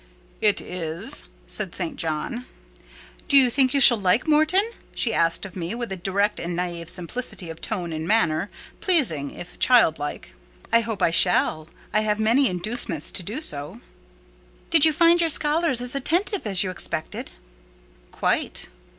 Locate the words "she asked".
4.95-5.45